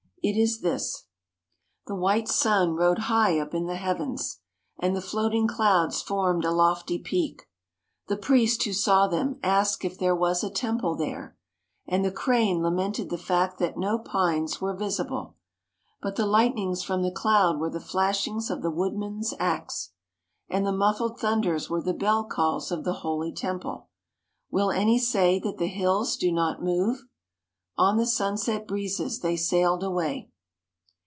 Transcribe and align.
It 0.23 0.37
is 0.37 0.61
this 0.61 1.07
'The 1.87 1.95
white 1.95 2.27
sun 2.27 2.75
rode 2.75 2.99
high 3.09 3.39
up 3.39 3.55
in 3.55 3.65
the 3.65 3.75
heavens, 3.77 4.37
And 4.77 4.95
the 4.95 5.01
floating 5.01 5.47
clouds 5.47 6.03
formed 6.03 6.45
a 6.45 6.51
lofty 6.51 6.99
peak; 6.99 7.49
The 8.05 8.17
priest 8.17 8.61
who 8.65 8.73
saw 8.73 9.07
them 9.07 9.39
asked 9.41 9.83
if 9.83 9.97
there 9.97 10.15
was 10.15 10.43
a 10.43 10.51
temple 10.51 10.93
there, 10.95 11.39
And 11.87 12.05
the 12.05 12.11
crane 12.11 12.61
lamented 12.61 13.09
the 13.09 13.17
fact 13.17 13.57
that 13.57 13.77
no 13.79 13.97
pines 13.97 14.61
were 14.61 14.75
visible; 14.77 15.37
But 16.03 16.17
the 16.17 16.27
lightnings 16.27 16.83
from 16.83 17.01
the 17.01 17.11
cloud 17.11 17.57
were 17.59 17.71
the 17.71 17.79
flashings 17.79 18.51
of 18.51 18.61
the 18.61 18.69
woodman's 18.69 19.33
axe, 19.39 19.89
And 20.47 20.67
the 20.67 20.71
muffled 20.71 21.19
thunders 21.19 21.67
were 21.67 21.81
the 21.81 21.95
bell 21.95 22.25
calls 22.25 22.71
of 22.71 22.83
the 22.83 22.93
holy 23.01 23.33
temple. 23.33 23.89
Will 24.51 24.69
any 24.69 24.99
say 24.99 25.39
that 25.39 25.57
the 25.57 25.65
hills 25.65 26.15
do 26.15 26.31
not 26.31 26.61
move? 26.61 27.05
On 27.77 27.95
the 27.97 28.05
sunset 28.05 28.67
breezes 28.67 29.21
they 29.21 29.37
sailed 29.37 29.81
away.'" 29.81 30.27